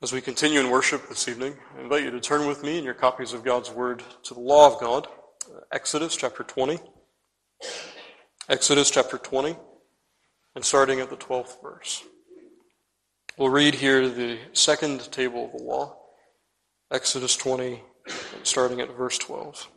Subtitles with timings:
[0.00, 2.84] As we continue in worship this evening, I invite you to turn with me in
[2.84, 5.08] your copies of God's Word to the law of God,
[5.72, 6.78] Exodus chapter 20.
[8.48, 9.56] Exodus chapter 20,
[10.54, 12.04] and starting at the 12th verse.
[13.36, 15.96] We'll read here the second table of the law,
[16.92, 17.82] Exodus 20,
[18.44, 19.68] starting at verse 12.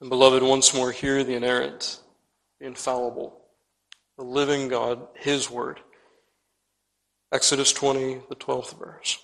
[0.00, 2.00] And beloved, once more hear the inerrant,
[2.58, 3.40] the infallible,
[4.16, 5.78] the living God, His Word.
[7.30, 9.22] Exodus 20, the 12th verse.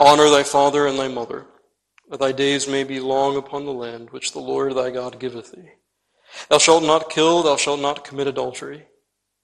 [0.00, 1.46] Honor thy father and thy mother,
[2.10, 5.52] that thy days may be long upon the land which the Lord thy God giveth
[5.52, 5.70] thee.
[6.50, 8.84] Thou shalt not kill, thou shalt not commit adultery,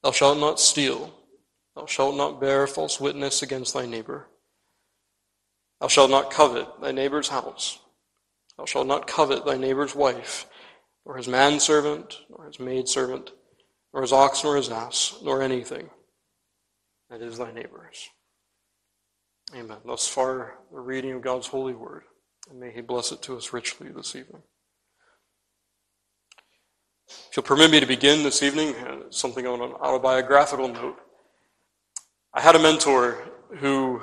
[0.02, 1.14] thou shalt not steal,
[1.76, 4.27] thou shalt not bear false witness against thy neighbor.
[5.80, 7.78] Thou shalt not covet thy neighbor's house.
[8.58, 10.46] Thou shalt not covet thy neighbor's wife,
[11.06, 13.30] nor his manservant, nor his maidservant,
[13.94, 15.88] nor his ox, nor his ass, nor anything
[17.10, 18.08] that is thy neighbor's.
[19.55, 19.78] Amen.
[19.84, 22.05] Thus far, the reading of God's holy word,
[22.48, 24.42] and may He bless it to us richly this evening.
[27.08, 30.97] If you'll permit me to begin this evening, uh, something on an autobiographical note.
[32.33, 33.19] I had a mentor
[33.58, 34.00] who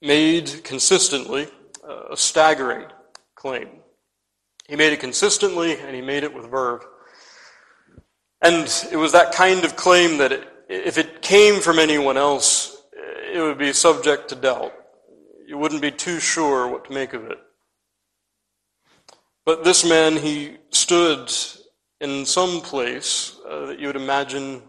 [0.00, 1.48] made consistently
[2.10, 2.86] a staggering
[3.34, 3.68] claim.
[4.68, 6.82] He made it consistently, and he made it with verve.
[8.40, 10.32] And it was that kind of claim that
[10.68, 12.76] if it came from anyone else,
[13.32, 14.72] it would be subject to doubt.
[15.46, 17.38] You wouldn't be too sure what to make of it.
[19.44, 21.32] But this man, he stood
[22.00, 24.62] in some place uh, that you would imagine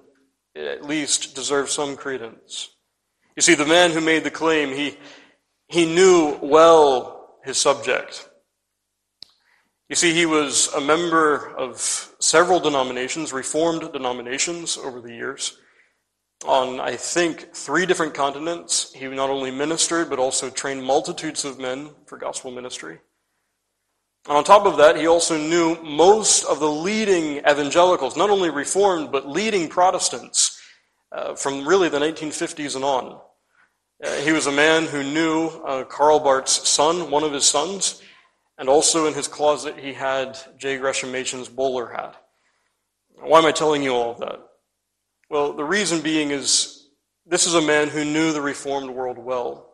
[0.56, 2.70] at least deserved some credence.
[3.36, 4.98] You see, the man who made the claim, he,
[5.68, 8.28] he knew well his subject.
[9.90, 11.80] You see, he was a member of
[12.20, 15.58] several denominations, Reformed denominations over the years
[16.48, 18.94] on, I think, three different continents.
[18.94, 23.00] He not only ministered, but also trained multitudes of men for gospel ministry.
[24.28, 28.50] And on top of that, he also knew most of the leading evangelicals, not only
[28.50, 30.60] Reformed, but leading Protestants
[31.12, 33.20] uh, from really the 1950s and on.
[34.04, 38.02] Uh, he was a man who knew uh, Karl Barth's son, one of his sons,
[38.58, 40.78] and also in his closet he had J.
[40.78, 42.16] Gresham Machen's bowler hat.
[43.22, 44.40] Why am I telling you all of that?
[45.30, 46.90] Well, the reason being is
[47.26, 49.72] this is a man who knew the Reformed world well.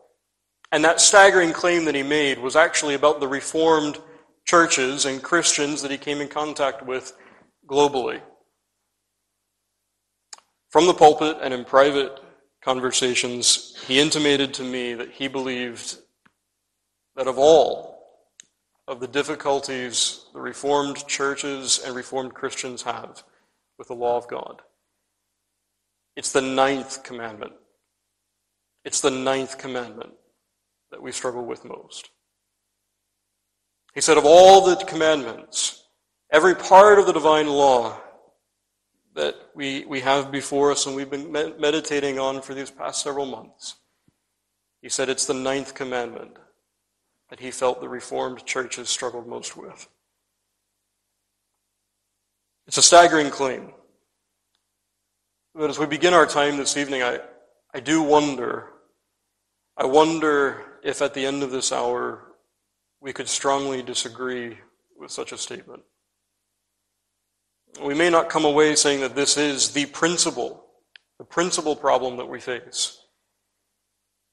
[0.70, 3.98] And that staggering claim that he made was actually about the Reformed
[4.46, 7.12] churches and Christians that he came in contact with
[7.66, 8.20] globally.
[10.70, 12.18] From the pulpit and in private
[12.64, 15.98] conversations, he intimated to me that he believed
[17.16, 17.92] that of all
[18.88, 23.22] of the difficulties the Reformed churches and Reformed Christians have
[23.78, 24.62] with the law of God,
[26.16, 27.52] it's the ninth commandment.
[28.84, 30.12] It's the ninth commandment
[30.90, 32.10] that we struggle with most.
[33.94, 35.84] He said, of all the commandments,
[36.30, 38.00] every part of the divine law
[39.14, 43.26] that we, we have before us and we've been meditating on for these past several
[43.26, 43.76] months,
[44.80, 46.38] he said it's the ninth commandment
[47.30, 49.88] that he felt the Reformed churches struggled most with.
[52.66, 53.72] It's a staggering claim.
[55.54, 57.20] But as we begin our time this evening, I,
[57.74, 58.70] I do wonder,
[59.76, 62.24] I wonder if at the end of this hour
[63.02, 64.56] we could strongly disagree
[64.98, 65.82] with such a statement.
[67.84, 70.64] We may not come away saying that this is the principal,
[71.18, 72.98] the principal problem that we face.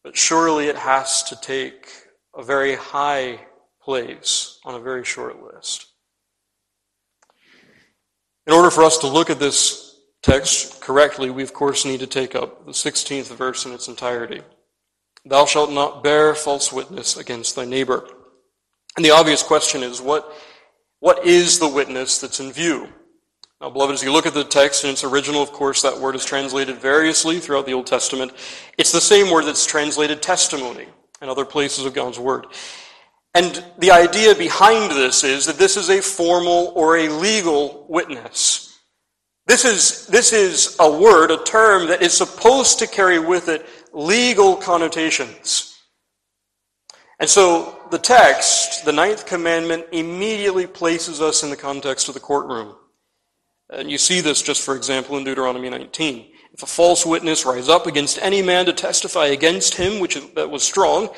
[0.05, 1.91] But surely it has to take
[2.33, 3.41] a very high
[3.81, 5.87] place on a very short list.
[8.47, 9.88] In order for us to look at this
[10.21, 14.41] text correctly, we of course need to take up the 16th verse in its entirety.
[15.25, 18.07] Thou shalt not bear false witness against thy neighbor.
[18.95, 20.33] And the obvious question is, what,
[20.99, 22.89] what is the witness that's in view?
[23.61, 26.15] Now, beloved, as you look at the text in its original, of course, that word
[26.15, 28.31] is translated variously throughout the Old Testament.
[28.77, 30.87] It's the same word that's translated testimony
[31.21, 32.47] in other places of God's Word.
[33.35, 38.68] And the idea behind this is that this is a formal or a legal witness.
[39.49, 43.65] This is, this is a word, a term that is supposed to carry with it
[43.91, 45.75] legal connotations.
[47.19, 52.19] And so the text, the ninth commandment, immediately places us in the context of the
[52.19, 52.75] courtroom.
[53.71, 56.31] And you see this just, for example, in Deuteronomy 19.
[56.53, 60.51] If a false witness rise up against any man to testify against him, which that
[60.51, 61.09] was strong,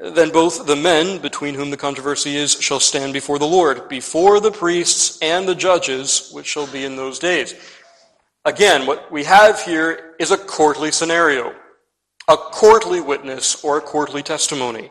[0.00, 4.40] then both the men between whom the controversy is shall stand before the Lord, before
[4.40, 7.54] the priests and the judges, which shall be in those days.
[8.46, 11.54] Again, what we have here is a courtly scenario,
[12.28, 14.90] a courtly witness or a courtly testimony.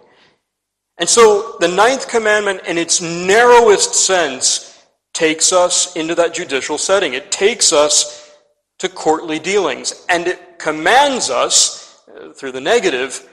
[0.99, 7.13] And so the ninth commandment, in its narrowest sense, takes us into that judicial setting.
[7.13, 8.29] It takes us
[8.77, 10.05] to courtly dealings.
[10.07, 13.27] And it commands us, uh, through the negative,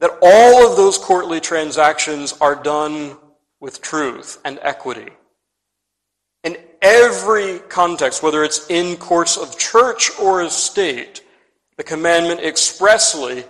[0.00, 3.16] that all of those courtly transactions are done
[3.60, 5.10] with truth and equity.
[6.44, 11.24] In every context, whether it's in courts of church or of state,
[11.76, 13.44] the commandment expressly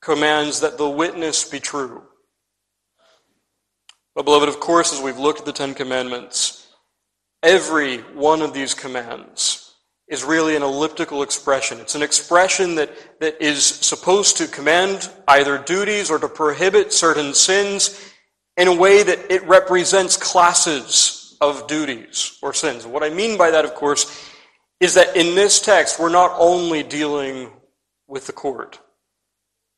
[0.00, 2.02] commands that the witness be true.
[4.14, 6.68] But, beloved, of course, as we've looked at the Ten Commandments,
[7.42, 9.63] every one of these commands
[10.08, 11.80] is really an elliptical expression.
[11.80, 12.90] It's an expression that,
[13.20, 18.00] that is supposed to command either duties or to prohibit certain sins
[18.56, 22.86] in a way that it represents classes of duties or sins.
[22.86, 24.30] what I mean by that, of course,
[24.80, 27.50] is that in this text, we're not only dealing
[28.06, 28.80] with the court.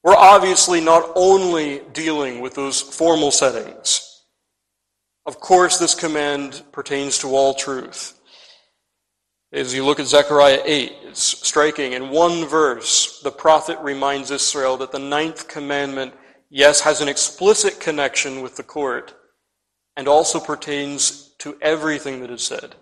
[0.03, 4.23] We're obviously not only dealing with those formal settings.
[5.25, 8.16] Of course, this command pertains to all truth.
[9.53, 11.93] As you look at Zechariah 8, it's striking.
[11.93, 16.15] In one verse, the prophet reminds Israel that the ninth commandment,
[16.51, 19.15] yes, has an explicit connection with the court
[19.97, 22.75] and also pertains to everything that is said.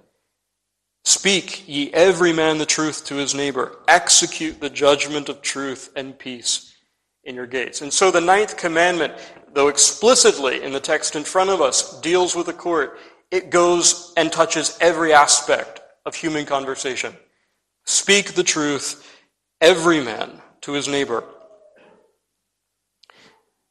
[1.05, 3.77] Speak ye every man the truth to his neighbor.
[3.87, 6.75] Execute the judgment of truth and peace
[7.25, 7.83] in your gates.
[7.83, 9.13] And so the ninth commandment
[9.55, 12.99] though explicitly in the text in front of us deals with the court,
[13.31, 17.15] it goes and touches every aspect of human conversation.
[17.85, 19.19] Speak the truth,
[19.61, 21.25] every man to his neighbor.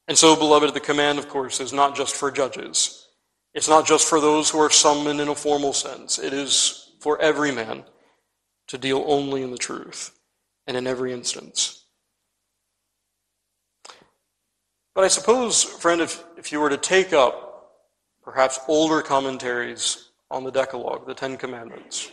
[0.08, 3.08] And so, beloved, the command, of course, is not just for judges.
[3.54, 6.20] It's not just for those who are summoned in a formal sense.
[6.20, 7.84] It is for every man
[8.68, 10.18] to deal only in the truth
[10.68, 11.86] and in every instance.
[14.96, 17.72] But I suppose, friend, if, if you were to take up
[18.24, 22.12] perhaps older commentaries on the Decalogue, the Ten Commandments,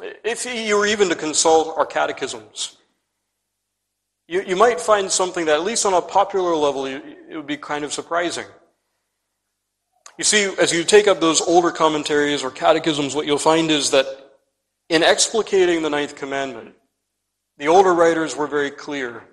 [0.00, 2.76] if you were even to consult our catechisms,
[4.28, 7.56] you, you might find something that, at least on a popular level, it would be
[7.56, 8.46] kind of surprising.
[10.18, 13.90] You see, as you take up those older commentaries or catechisms, what you'll find is
[13.90, 14.06] that
[14.88, 16.74] in explicating the ninth commandment,
[17.58, 19.24] the older writers were very clear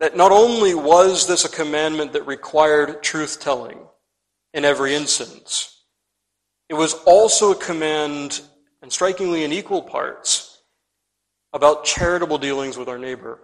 [0.00, 3.78] that not only was this a commandment that required truth telling
[4.52, 5.82] in every instance,
[6.68, 8.40] it was also a command,
[8.86, 10.62] and strikingly in equal parts,
[11.52, 13.40] about charitable dealings with our neighbor.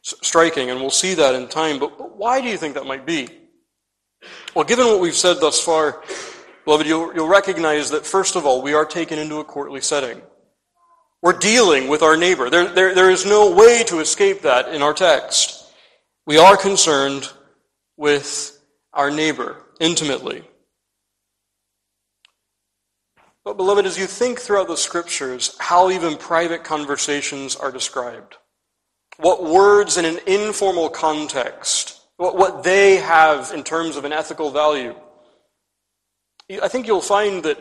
[0.00, 3.04] striking, and we'll see that in time, but, but why do you think that might
[3.04, 3.28] be?
[4.54, 6.02] Well, given what we've said thus far,
[6.64, 10.22] beloved, you'll, you'll recognize that, first of all, we are taken into a courtly setting.
[11.20, 12.48] We're dealing with our neighbor.
[12.48, 15.70] There, there, there is no way to escape that in our text.
[16.26, 17.30] We are concerned
[17.98, 18.58] with
[18.94, 20.42] our neighbor intimately.
[23.44, 28.36] But, beloved, as you think throughout the scriptures how even private conversations are described,
[29.16, 34.50] what words in an informal context, what, what they have in terms of an ethical
[34.50, 34.94] value,
[36.62, 37.58] I think you'll find that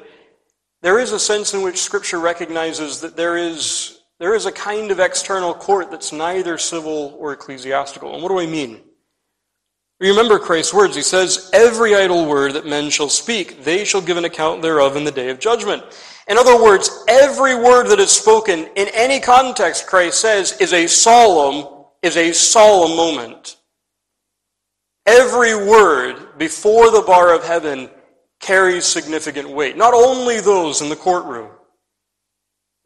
[0.81, 4.91] there is a sense in which Scripture recognizes that there is, there is a kind
[4.91, 8.13] of external court that's neither civil or ecclesiastical.
[8.13, 8.81] And what do I mean?
[10.01, 10.95] Remember Christ's words.
[10.95, 14.95] He says, Every idle word that men shall speak, they shall give an account thereof
[14.95, 15.83] in the day of judgment.
[16.27, 20.87] In other words, every word that is spoken in any context, Christ says, is a
[20.87, 23.57] solemn, is a solemn moment.
[25.05, 27.89] Every word before the bar of heaven
[28.39, 29.77] carries significant weight.
[29.77, 31.51] Not only those in the courtroom.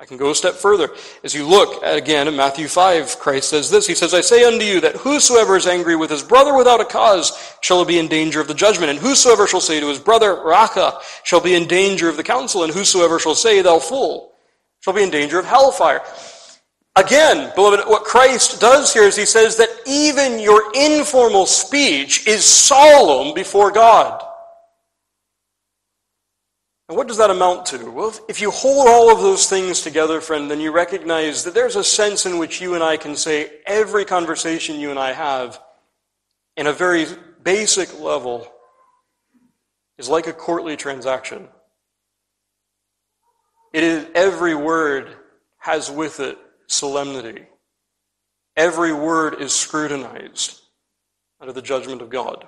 [0.05, 0.91] I can go a step further.
[1.23, 3.87] As you look at, again in Matthew 5, Christ says this.
[3.87, 6.85] He says, I say unto you that whosoever is angry with his brother without a
[6.85, 8.91] cause shall be in danger of the judgment.
[8.91, 12.63] And whosoever shall say to his brother, Raca, shall be in danger of the council.
[12.63, 14.33] And whosoever shall say, Thou fool,
[14.81, 16.01] shall be in danger of hellfire.
[16.95, 22.45] Again, beloved, what Christ does here is he says that even your informal speech is
[22.45, 24.23] solemn before God.
[26.87, 27.89] And what does that amount to?
[27.89, 31.75] Well, if you hold all of those things together, friend, then you recognize that there's
[31.75, 35.59] a sense in which you and I can say every conversation you and I have,
[36.55, 37.07] in a very
[37.43, 38.47] basic level,
[39.97, 41.47] is like a courtly transaction.
[43.73, 45.15] It is every word
[45.57, 46.37] has with it
[46.67, 47.45] solemnity.
[48.55, 50.61] Every word is scrutinized
[51.41, 52.47] under the judgment of God.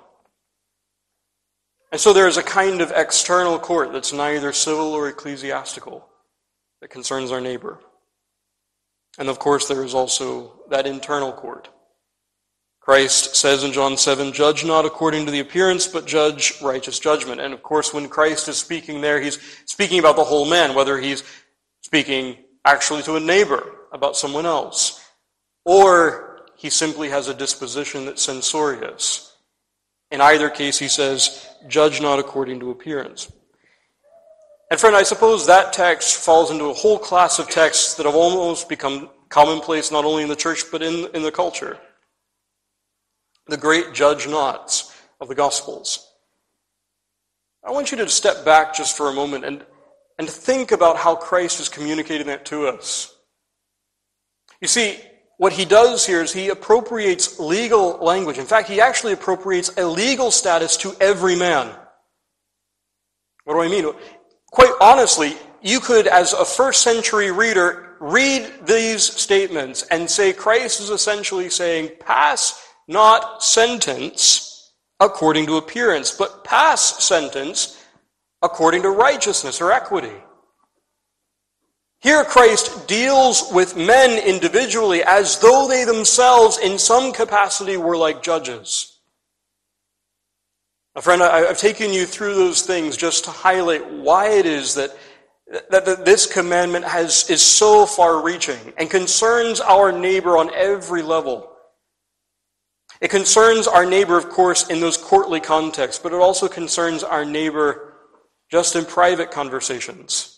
[1.90, 6.06] And so there is a kind of external court that's neither civil or ecclesiastical.
[6.80, 7.80] that concerns our neighbor.
[9.18, 11.68] And of course, there is also that internal court.
[12.80, 17.40] Christ says in John 7, Judge not according to the appearance, but judge righteous judgment.
[17.40, 20.98] And of course, when Christ is speaking there, he's speaking about the whole man, whether
[20.98, 21.22] he's
[21.82, 25.04] speaking actually to a neighbor about someone else,
[25.64, 29.27] or he simply has a disposition that's censorious.
[30.10, 33.30] In either case, he says, Judge not according to appearance.
[34.70, 38.14] And friend, I suppose that text falls into a whole class of texts that have
[38.14, 41.78] almost become commonplace not only in the church but in, in the culture.
[43.46, 46.12] The great judge nots of the Gospels.
[47.66, 49.64] I want you to step back just for a moment and,
[50.18, 53.14] and think about how Christ is communicating that to us.
[54.60, 54.98] You see,
[55.38, 58.38] what he does here is he appropriates legal language.
[58.38, 61.72] In fact, he actually appropriates a legal status to every man.
[63.44, 63.86] What do I mean?
[64.50, 70.80] Quite honestly, you could, as a first century reader, read these statements and say Christ
[70.80, 77.80] is essentially saying, pass not sentence according to appearance, but pass sentence
[78.42, 80.12] according to righteousness or equity.
[82.00, 88.22] Here, Christ deals with men individually as though they themselves, in some capacity, were like
[88.22, 88.98] judges.
[90.94, 94.74] Now, friend, I, have taken you through those things just to highlight why it is
[94.74, 94.96] that,
[95.70, 101.02] that, that this commandment has, is so far reaching and concerns our neighbor on every
[101.02, 101.52] level.
[103.00, 107.24] It concerns our neighbor, of course, in those courtly contexts, but it also concerns our
[107.24, 107.94] neighbor
[108.50, 110.37] just in private conversations.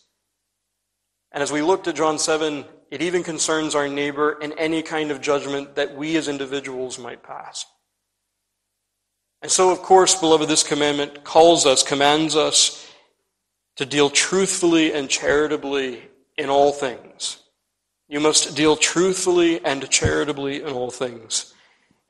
[1.32, 5.10] And as we looked at John 7, it even concerns our neighbor in any kind
[5.10, 7.66] of judgment that we as individuals might pass.
[9.42, 12.86] And so, of course, beloved, this commandment calls us, commands us
[13.76, 16.02] to deal truthfully and charitably
[16.36, 17.38] in all things.
[18.08, 21.54] You must deal truthfully and charitably in all things.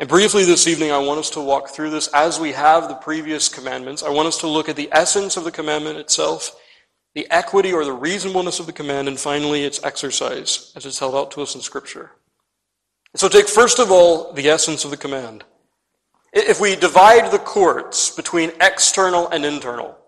[0.00, 2.94] And briefly this evening, I want us to walk through this as we have the
[2.94, 4.02] previous commandments.
[4.02, 6.56] I want us to look at the essence of the commandment itself,
[7.14, 11.14] the equity or the reasonableness of the command, and finally its exercise as it's held
[11.14, 12.12] out to us in Scripture.
[13.16, 15.44] So take first of all the essence of the command.
[16.32, 19.98] If we divide the courts between external and internal,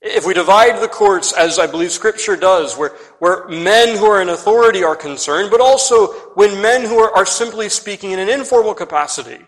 [0.00, 4.22] if we divide the courts, as I believe Scripture does, where, where men who are
[4.22, 8.28] in authority are concerned, but also when men who are, are simply speaking in an
[8.28, 9.40] informal capacity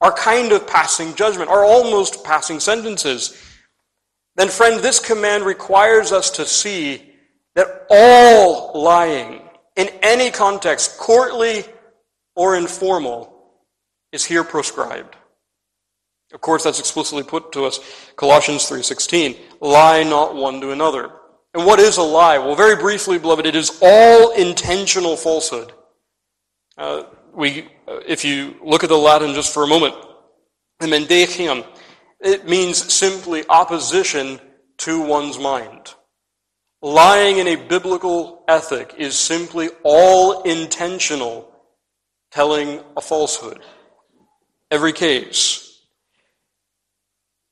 [0.00, 3.49] are kind of passing judgment, are almost passing sentences,
[4.40, 7.10] then, friend, this command requires us to see
[7.54, 9.42] that all lying,
[9.76, 11.64] in any context, courtly
[12.34, 13.52] or informal,
[14.12, 15.16] is here proscribed.
[16.32, 17.80] Of course, that's explicitly put to us,
[18.16, 21.10] Colossians 3.16, lie not one to another.
[21.54, 22.38] And what is a lie?
[22.38, 25.72] Well, very briefly, beloved, it is all intentional falsehood.
[26.78, 27.04] Uh,
[27.34, 29.94] we, uh, if you look at the Latin just for a moment,
[30.80, 31.66] mendacium,
[32.20, 34.40] it means simply opposition
[34.78, 35.94] to one's mind.
[36.82, 41.52] Lying in a biblical ethic is simply all intentional
[42.30, 43.60] telling a falsehood.
[44.70, 45.84] Every case.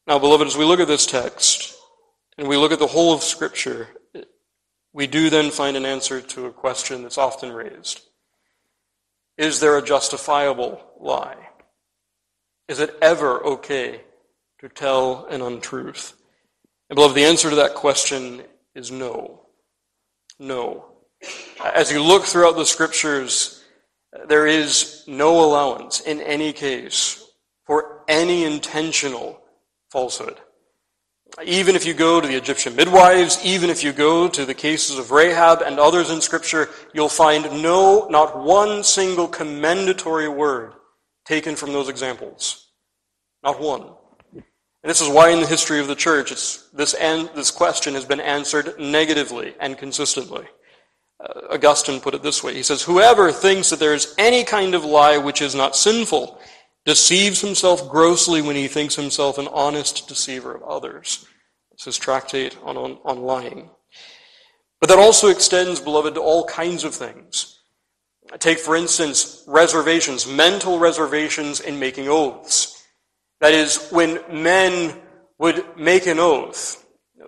[0.07, 1.75] Now, beloved, as we look at this text
[2.39, 3.89] and we look at the whole of Scripture,
[4.95, 8.01] we do then find an answer to a question that's often raised.
[9.37, 11.49] Is there a justifiable lie?
[12.69, 14.03] Is it ever okay
[14.61, 16.15] to tell an untruth?
[16.91, 18.43] And beloved, the answer to that question
[18.75, 19.47] is no.
[20.39, 20.87] No.
[21.63, 23.65] As you look throughout the scriptures,
[24.29, 27.25] there is no allowance in any case
[27.67, 29.41] for any intentional
[29.91, 30.39] falsehood.
[31.45, 34.99] Even if you go to the Egyptian midwives, even if you go to the cases
[34.99, 40.73] of Rahab and others in Scripture, you'll find no, not one single commendatory word
[41.27, 42.69] taken from those examples.
[43.43, 43.91] Not one.
[44.89, 46.31] And this is why in the history of the church,
[46.73, 50.47] this, an, this question has been answered negatively and consistently.
[51.23, 52.55] Uh, Augustine put it this way.
[52.55, 56.41] He says, Whoever thinks that there is any kind of lie which is not sinful
[56.87, 61.27] deceives himself grossly when he thinks himself an honest deceiver of others.
[61.73, 63.69] It's his tractate on, on, on lying.
[64.81, 67.61] But that also extends, beloved, to all kinds of things.
[68.39, 72.78] Take, for instance, reservations, mental reservations in making oaths.
[73.41, 75.01] That is, when men
[75.39, 76.85] would make an oath,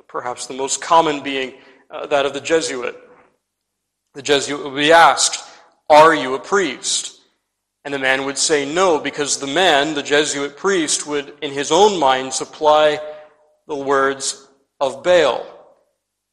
[0.08, 1.54] perhaps the most common being
[1.90, 2.96] uh, that of the Jesuit.
[4.14, 5.44] The Jesuit would be asked,
[5.88, 7.20] Are you a priest?
[7.84, 11.72] And the man would say no, because the man, the Jesuit priest, would, in his
[11.72, 13.00] own mind, supply
[13.66, 14.48] the words
[14.80, 15.46] of Baal.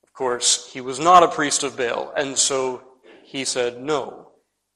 [0.04, 2.82] Of course, he was not a priest of Baal, and so
[3.24, 4.32] he said no.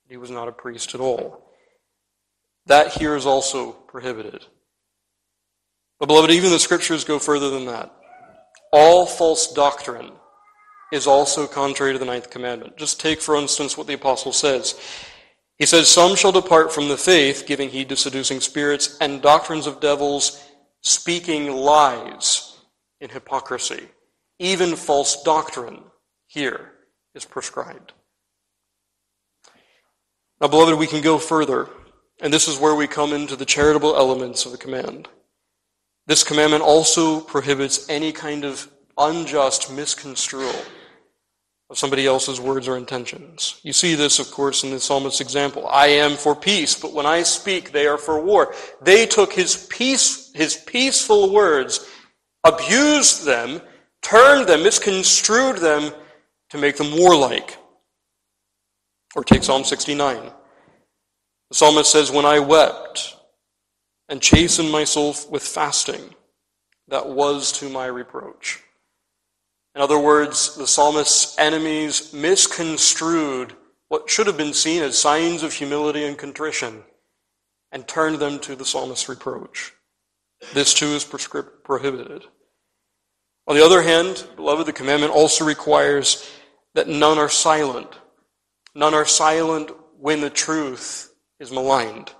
[0.08, 1.50] He was not a priest at all.
[2.68, 4.46] That here is also prohibited.
[6.02, 7.94] But, beloved, even the scriptures go further than that.
[8.74, 10.12] All false doctrine
[10.92, 12.76] is also contrary to the ninth commandment.
[12.76, 14.80] Just take, for instance, what the apostle says.
[15.60, 19.68] He says, Some shall depart from the faith, giving heed to seducing spirits and doctrines
[19.68, 20.44] of devils,
[20.82, 22.58] speaking lies
[23.00, 23.88] in hypocrisy.
[24.40, 25.84] Even false doctrine
[26.26, 26.72] here
[27.14, 27.94] is prescribed.
[30.42, 31.70] Now, beloved, we can go further,
[32.22, 35.08] and this is where we come into the charitable elements of the command.
[36.12, 40.54] This commandment also prohibits any kind of unjust misconstrual
[41.70, 43.62] of somebody else's words or intentions.
[43.64, 45.66] You see this, of course, in the psalmist's example.
[45.70, 48.54] I am for peace, but when I speak, they are for war.
[48.82, 51.90] They took his peace, his peaceful words,
[52.44, 53.62] abused them,
[54.02, 55.94] turned them, misconstrued them
[56.50, 57.58] to make them warlike.
[59.16, 60.24] Or take Psalm 69.
[61.52, 63.16] The psalmist says, When I wept
[64.12, 66.14] and chastened my soul with fasting,
[66.90, 68.62] that was to my reproach.
[69.74, 73.56] In other words, the psalmist's enemies misconstrued
[73.88, 76.84] what should have been seen as signs of humility and contrition
[77.72, 79.72] and turned them to the psalmist's reproach.
[80.54, 82.26] This too is prohibited.
[83.48, 86.30] On the other hand, beloved, the commandment also requires
[86.76, 88.00] that none are silent.
[88.76, 92.14] None are silent when the truth is maligned.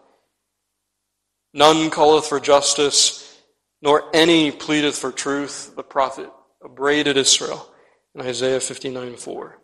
[1.54, 3.42] None calleth for justice,
[3.82, 5.76] nor any pleadeth for truth.
[5.76, 6.30] The prophet
[6.64, 7.70] upbraided Israel
[8.16, 9.58] in Isaiah 59 4.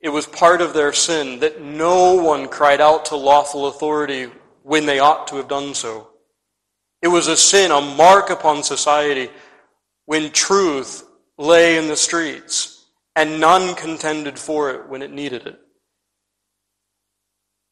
[0.00, 4.30] It was part of their sin that no one cried out to lawful authority
[4.62, 6.08] when they ought to have done so.
[7.02, 9.30] It was a sin, a mark upon society,
[10.06, 11.04] when truth
[11.38, 12.76] lay in the streets
[13.14, 15.58] and none contended for it when it needed it.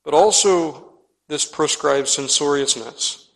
[0.05, 0.94] But also,
[1.35, 3.29] this prescribes censoriousness.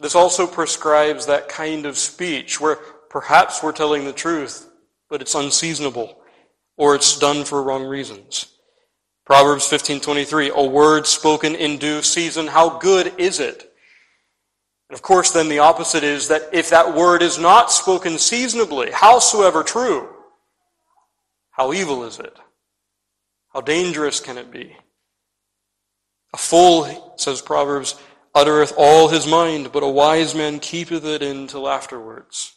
[0.00, 2.78] This also prescribes that kind of speech where
[3.16, 4.68] Perhaps we're telling the truth,
[5.08, 6.20] but it's unseasonable
[6.76, 8.58] or it's done for wrong reasons.
[9.24, 13.72] Proverbs 15:23, a word spoken in due season, how good is it?
[14.90, 18.90] And of course, then the opposite is that if that word is not spoken seasonably,
[18.90, 20.14] howsoever true,
[21.52, 22.36] how evil is it?
[23.54, 24.76] How dangerous can it be?
[26.36, 27.94] A fool, says Proverbs,
[28.34, 32.52] uttereth all his mind, but a wise man keepeth it in till afterwards.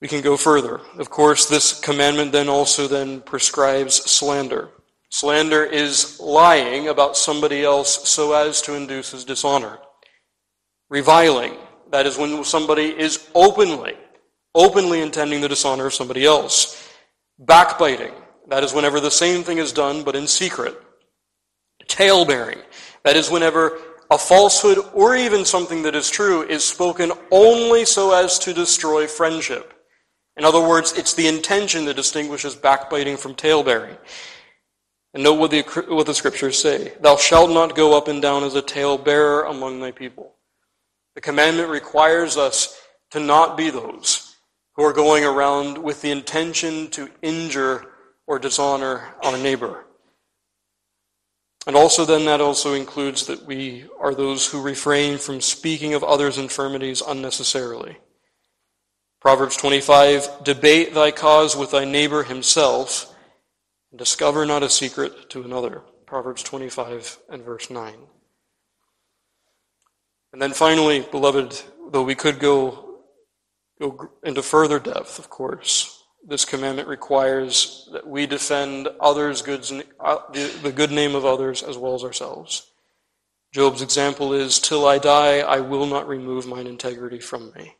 [0.00, 0.80] We can go further.
[0.98, 4.70] Of course, this commandment then also then prescribes slander.
[5.10, 9.78] Slander is lying about somebody else so as to induce his dishonor.
[10.88, 11.54] Reviling,
[11.92, 13.94] that is when somebody is openly,
[14.56, 16.90] openly intending the dishonor of somebody else.
[17.38, 18.14] Backbiting,
[18.48, 20.76] that is whenever the same thing is done but in secret.
[21.90, 22.60] Talebearing,
[23.04, 23.78] that is whenever
[24.10, 29.06] a falsehood or even something that is true is spoken only so as to destroy
[29.06, 29.74] friendship.
[30.36, 33.96] In other words, it's the intention that distinguishes backbiting from talebearing.
[35.12, 38.44] And note what the, what the scriptures say Thou shalt not go up and down
[38.44, 40.34] as a talebearer among thy people.
[41.14, 44.36] The commandment requires us to not be those
[44.76, 47.86] who are going around with the intention to injure
[48.26, 49.84] or dishonor our neighbor.
[51.66, 56.02] And also, then, that also includes that we are those who refrain from speaking of
[56.02, 57.98] others' infirmities unnecessarily.
[59.20, 63.14] Proverbs 25, debate thy cause with thy neighbor himself,
[63.90, 65.82] and discover not a secret to another.
[66.06, 67.94] Proverbs 25 and verse 9.
[70.32, 73.00] And then finally, beloved, though we could go,
[73.78, 80.18] go into further depth, of course, this commandment requires that we defend others' goods, uh,
[80.32, 82.70] the good name of others as well as ourselves.
[83.52, 87.76] Job's example is, Till I die, I will not remove mine integrity from me.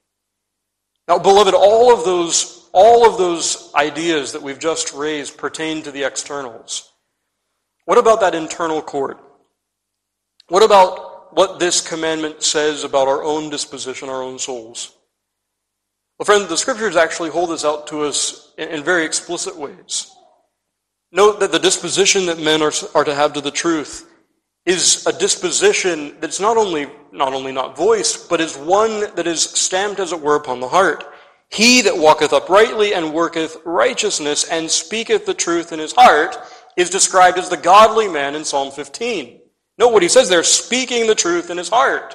[1.07, 5.91] Now, beloved, all of those, all of those ideas that we've just raised pertain to
[5.91, 6.93] the externals.
[7.85, 9.19] What about that internal court?
[10.49, 14.97] What about what this commandment says about our own disposition, our own souls?
[16.21, 20.15] Well, friend, the scriptures actually hold this out to us in, in very explicit ways.
[21.13, 24.07] Note that the disposition that men are, are to have to the truth
[24.67, 29.43] is a disposition that's not only not only not voiced, but is one that is
[29.43, 31.05] stamped, as it were, upon the heart.
[31.49, 36.37] He that walketh uprightly and worketh righteousness and speaketh the truth in his heart
[36.77, 39.41] is described as the godly man in Psalm 15.
[39.79, 42.15] Note what he says there, speaking the truth in his heart.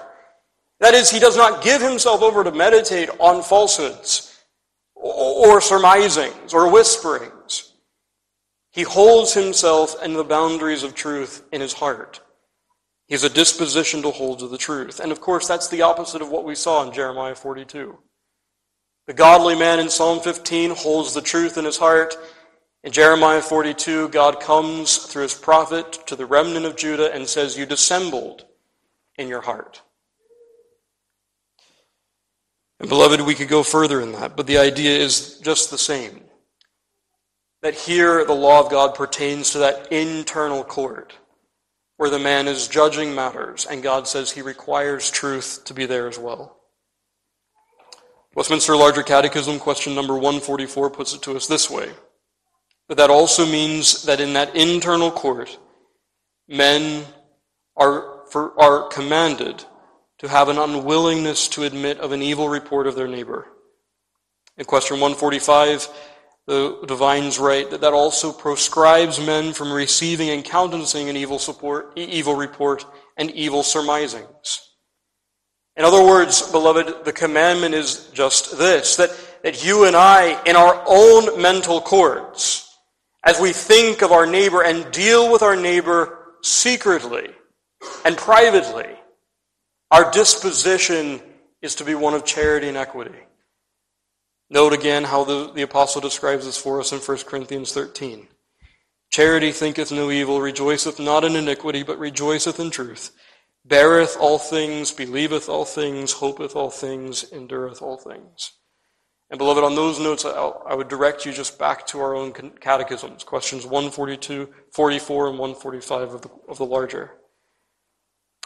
[0.85, 4.39] That is, he does not give himself over to meditate on falsehoods
[4.93, 7.73] or surmisings or whisperings.
[8.71, 12.21] He holds himself in the boundaries of truth in his heart.
[13.07, 14.99] He has a disposition to hold to the truth.
[14.99, 17.97] And of course, that's the opposite of what we saw in Jeremiah 42.
[19.07, 22.15] The godly man in Psalm 15 holds the truth in his heart.
[22.83, 27.57] In Jeremiah 42, God comes through his prophet to the remnant of Judah and says,
[27.57, 28.45] You dissembled
[29.17, 29.81] in your heart.
[32.85, 36.21] And beloved, we could go further in that, but the idea is just the same.
[37.63, 41.17] That here the law of God pertains to that internal court
[41.97, 46.07] where the man is judging matters, and God says he requires truth to be there
[46.07, 46.59] as well.
[48.35, 51.89] Westminster Larger Catechism, question number 144, puts it to us this way.
[52.87, 55.57] But that also means that in that internal court,
[56.47, 57.03] men
[57.75, 59.65] are, for, are commanded
[60.19, 63.47] to have an unwillingness to admit of an evil report of their neighbor.
[64.57, 65.87] In question 145,
[66.47, 71.91] the divines write that that also proscribes men from receiving and countenancing an evil support,
[71.97, 72.85] evil report
[73.17, 74.69] and evil surmisings.
[75.75, 79.09] In other words, beloved, the commandment is just this, that,
[79.43, 82.77] that you and I, in our own mental courts,
[83.25, 87.27] as we think of our neighbor and deal with our neighbor secretly
[88.05, 88.94] and privately,
[89.91, 91.21] our disposition
[91.61, 93.15] is to be one of charity and equity.
[94.49, 98.27] Note again how the, the apostle describes this for us in 1 Corinthians 13.
[99.11, 103.11] Charity thinketh no evil, rejoiceth not in iniquity, but rejoiceth in truth,
[103.63, 108.51] beareth all things, believeth all things, hopeth all things, endureth all things.
[109.29, 113.23] And beloved, on those notes, I would direct you just back to our own catechisms,
[113.23, 117.11] questions 142, 44, and 145 of the, of the larger.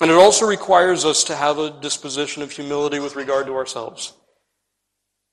[0.02, 4.14] And it also requires us to have a disposition of humility with regard to ourselves.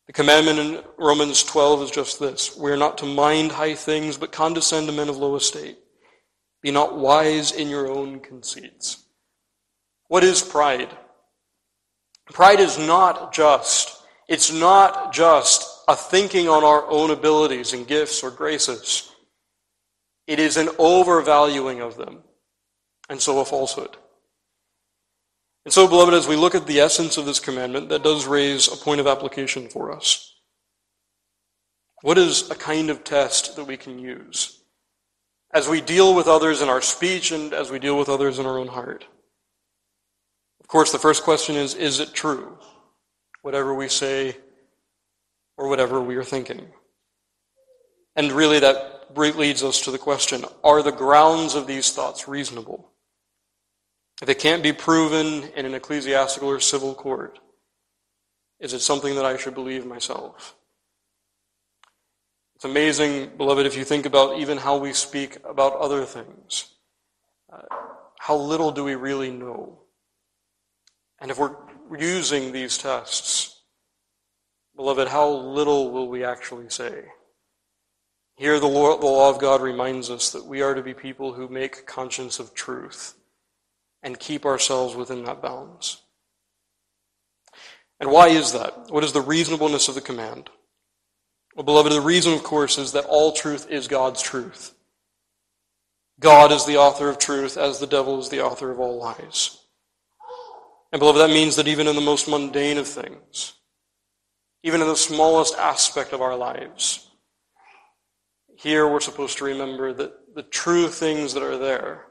[0.06, 4.16] The commandment in Romans 12 is just this We are not to mind high things,
[4.16, 5.78] but condescend to men of low estate.
[6.62, 9.04] Be not wise in your own conceits.
[10.08, 10.96] What is pride?
[12.32, 18.22] Pride is not just, it's not just a thinking on our own abilities and gifts
[18.22, 19.12] or graces.
[20.26, 22.24] It is an overvaluing of them,
[23.08, 23.96] and so a falsehood.
[25.66, 28.68] And so, beloved, as we look at the essence of this commandment, that does raise
[28.68, 30.32] a point of application for us.
[32.02, 34.62] What is a kind of test that we can use
[35.52, 38.46] as we deal with others in our speech and as we deal with others in
[38.46, 39.06] our own heart?
[40.60, 42.58] Of course, the first question is Is it true?
[43.42, 44.36] Whatever we say
[45.56, 46.64] or whatever we are thinking.
[48.14, 52.92] And really, that leads us to the question Are the grounds of these thoughts reasonable?
[54.22, 57.38] If it can't be proven in an ecclesiastical or civil court,
[58.58, 60.54] is it something that I should believe myself?
[62.54, 66.72] It's amazing, beloved, if you think about even how we speak about other things.
[67.52, 67.62] Uh,
[68.18, 69.80] how little do we really know?
[71.20, 71.54] And if we're
[71.98, 73.60] using these tests,
[74.74, 77.04] beloved, how little will we actually say?
[78.36, 81.34] Here, the law, the law of God reminds us that we are to be people
[81.34, 83.14] who make conscience of truth
[84.06, 86.00] and keep ourselves within that balance.
[87.98, 88.88] And why is that?
[88.88, 90.48] What is the reasonableness of the command?
[91.56, 94.74] Well, beloved, the reason, of course, is that all truth is God's truth.
[96.20, 99.58] God is the author of truth, as the devil is the author of all lies.
[100.92, 103.54] And, beloved, that means that even in the most mundane of things,
[104.62, 107.10] even in the smallest aspect of our lives,
[108.56, 112.05] here we're supposed to remember that the true things that are there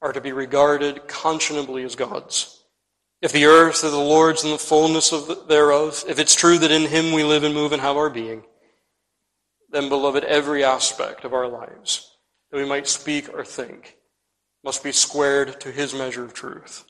[0.00, 2.62] are to be regarded conscionably as God's.
[3.20, 6.70] If the earth is the Lord's and the fullness of thereof, if it's true that
[6.70, 8.44] in Him we live and move and have our being,
[9.70, 12.16] then, beloved, every aspect of our lives
[12.50, 13.96] that we might speak or think
[14.64, 16.84] must be squared to His measure of truth.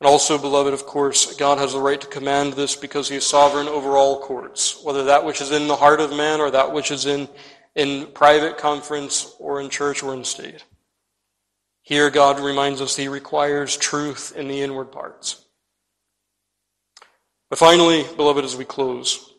[0.00, 3.26] And also, beloved, of course, God has the right to command this because He is
[3.26, 6.72] sovereign over all courts, whether that which is in the heart of man or that
[6.72, 7.28] which is in,
[7.74, 10.64] in private conference or in church or in state.
[11.90, 15.44] Here, God reminds us He requires truth in the inward parts.
[17.48, 19.34] But finally, beloved, as we close,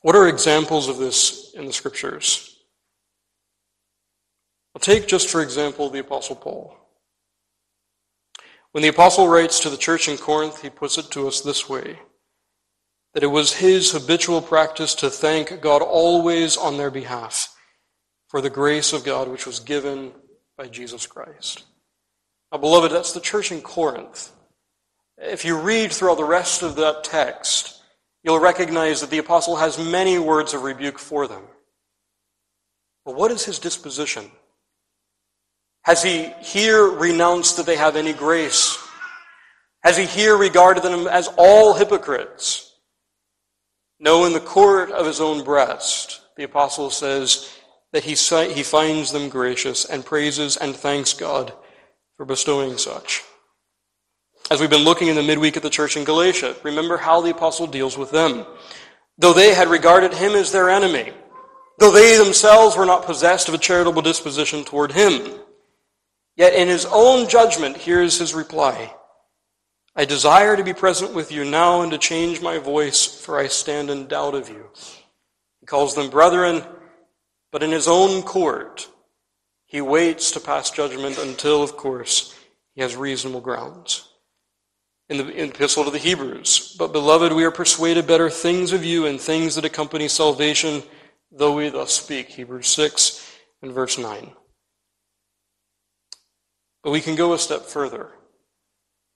[0.00, 2.56] what are examples of this in the Scriptures?
[4.74, 6.74] I'll take just for example the Apostle Paul.
[8.72, 11.68] When the Apostle writes to the church in Corinth, he puts it to us this
[11.68, 11.98] way
[13.12, 17.54] that it was his habitual practice to thank God always on their behalf
[18.26, 20.12] for the grace of God which was given
[20.56, 21.64] by Jesus Christ.
[22.52, 24.32] Now, beloved, that's the church in Corinth.
[25.18, 27.82] If you read throughout the rest of that text,
[28.22, 31.42] you'll recognize that the apostle has many words of rebuke for them.
[33.04, 34.30] But what is his disposition?
[35.82, 38.78] Has he here renounced that they have any grace?
[39.82, 42.72] Has he here regarded them as all hypocrites?
[44.00, 47.52] No, in the court of his own breast, the apostle says
[47.94, 48.16] that he,
[48.52, 51.52] he finds them gracious and praises and thanks God
[52.16, 53.22] for bestowing such.
[54.50, 57.30] As we've been looking in the midweek at the church in Galatia, remember how the
[57.30, 58.46] apostle deals with them.
[59.16, 61.12] Though they had regarded him as their enemy,
[61.78, 65.32] though they themselves were not possessed of a charitable disposition toward him,
[66.34, 68.92] yet in his own judgment, here is his reply
[69.94, 73.46] I desire to be present with you now and to change my voice, for I
[73.46, 74.68] stand in doubt of you.
[75.60, 76.64] He calls them brethren,
[77.54, 78.88] but in his own court,
[79.64, 82.36] he waits to pass judgment until, of course,
[82.74, 84.08] he has reasonable grounds
[85.08, 86.74] in the, epistle to the Hebrews.
[86.76, 90.82] But beloved, we are persuaded better things of you and things that accompany salvation,
[91.30, 92.30] though we thus speak.
[92.30, 93.24] Hebrews 6
[93.62, 94.32] and verse 9.
[96.82, 98.10] But we can go a step further.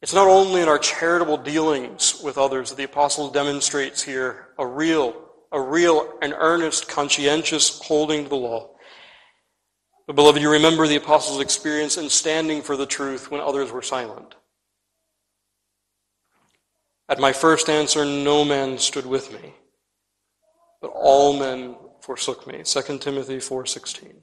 [0.00, 4.64] It's not only in our charitable dealings with others that the apostle demonstrates here a
[4.64, 8.70] real, a real and earnest, conscientious holding to the law.
[10.06, 13.82] But beloved, you remember the apostle's experience in standing for the truth when others were
[13.82, 14.34] silent.
[17.08, 19.54] At my first answer, no man stood with me,
[20.80, 22.62] but all men forsook me.
[22.64, 24.22] 2 Timothy 4:16.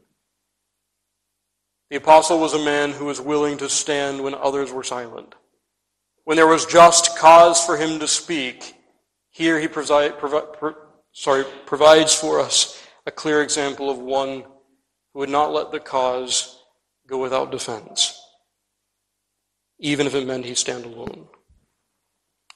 [1.89, 5.35] The apostle was a man who was willing to stand when others were silent.
[6.23, 8.75] When there was just cause for him to speak,
[9.29, 10.13] here he preside,
[11.15, 14.43] sorry, provides for us a clear example of one
[15.13, 16.59] who would not let the cause
[17.07, 18.21] go without defense,
[19.79, 21.27] even if it meant he stand alone.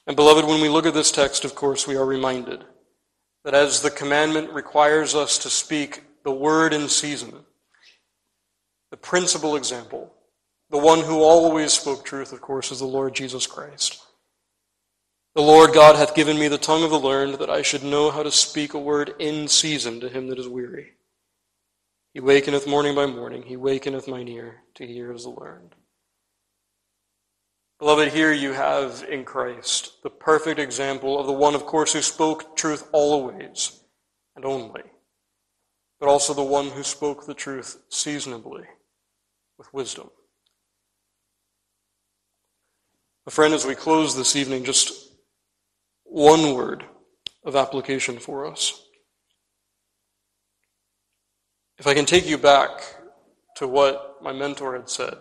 [0.05, 2.65] And beloved, when we look at this text, of course, we are reminded
[3.45, 7.33] that as the commandment requires us to speak the word in season,
[8.91, 10.13] the principal example,
[10.69, 14.03] the one who always spoke truth, of course, is the Lord Jesus Christ.
[15.39, 18.11] The Lord God hath given me the tongue of the learned, that I should know
[18.11, 20.95] how to speak a word in season to him that is weary.
[22.13, 25.75] He wakeneth morning by morning, he wakeneth mine ear to hear as the learned.
[27.79, 32.01] Beloved, here you have in Christ the perfect example of the one, of course, who
[32.01, 33.79] spoke truth always
[34.35, 34.83] and only,
[36.01, 38.65] but also the one who spoke the truth seasonably
[39.57, 40.09] with wisdom.
[43.25, 45.08] A friend, as we close this evening, just
[46.09, 46.83] one word
[47.45, 48.81] of application for us.
[51.77, 52.81] If I can take you back
[53.57, 55.17] to what my mentor had said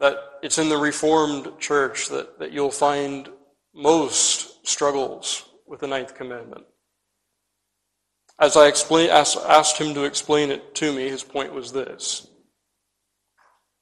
[0.00, 3.28] that it's in the Reformed church that, that you'll find
[3.74, 6.64] most struggles with the ninth commandment.
[8.38, 12.26] As I explain, asked, asked him to explain it to me, his point was this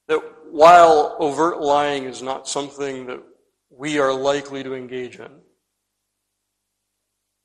[0.09, 3.23] that while overt lying is not something that
[3.77, 5.31] we are likely to engage in,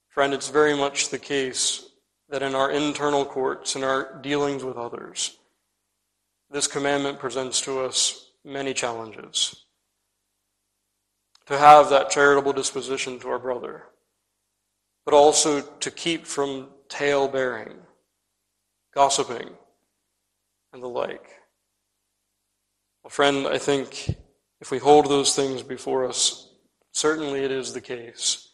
[0.09, 1.89] friend, it's very much the case
[2.29, 5.37] that in our internal courts, in our dealings with others,
[6.49, 9.63] this commandment presents to us many challenges.
[11.45, 13.83] To have that charitable disposition to our brother,
[15.05, 17.75] but also to keep from tale bearing,
[18.93, 19.51] gossiping,
[20.73, 21.29] and the like.
[23.03, 24.17] Well, friend, I think
[24.59, 26.49] if we hold those things before us,
[26.91, 28.53] certainly it is the case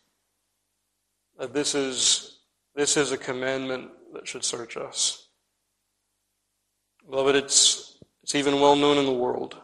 [1.40, 2.40] that this is,
[2.76, 5.28] this is a commandment that should search us.
[7.10, 9.58] Beloved, it's, it's even well known in the world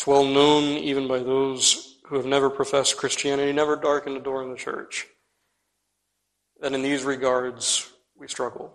[0.00, 4.42] it's well known even by those who have never professed Christianity, never darkened a door
[4.42, 5.06] in the church,
[6.62, 8.72] that in these regards we struggle.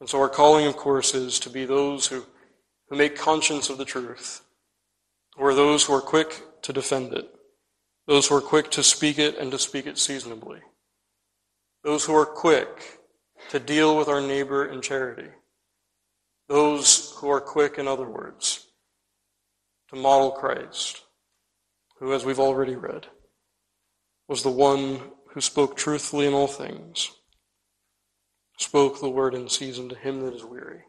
[0.00, 2.26] And so our calling, of course, is to be those who,
[2.88, 4.42] who make conscience of the truth,
[5.36, 7.28] who are those who are quick to defend it,
[8.06, 10.60] those who are quick to speak it and to speak it seasonably,
[11.84, 13.00] those who are quick
[13.50, 15.28] to deal with our neighbor in charity,
[16.48, 18.66] those who are quick, in other words,
[19.90, 21.02] to model Christ,
[21.98, 23.06] who, as we've already read,
[24.28, 25.00] was the one
[25.32, 27.10] who spoke truthfully in all things,
[28.58, 30.82] spoke the word in season to him that is weary.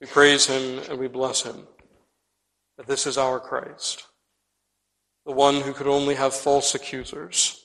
[0.00, 1.66] We praise him and we bless him
[2.76, 4.06] that this is our Christ,
[5.24, 7.64] the one who could only have false accusers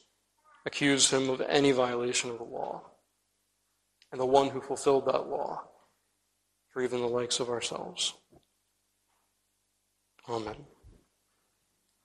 [0.66, 2.82] accuse him of any violation of the law,
[4.12, 5.64] and the one who fulfilled that law
[6.70, 8.14] for even the likes of ourselves.
[10.30, 10.56] Amen.